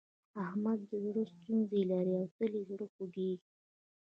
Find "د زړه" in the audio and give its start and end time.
0.89-1.23